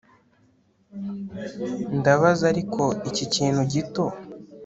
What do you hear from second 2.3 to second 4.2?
ariko iki kintu gito